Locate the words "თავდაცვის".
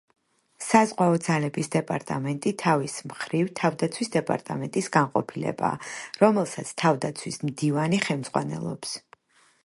3.59-4.09, 6.83-7.37